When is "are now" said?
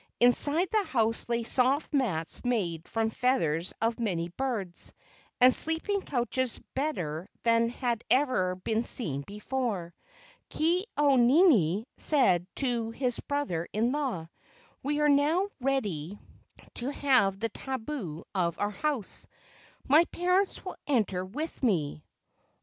15.01-15.49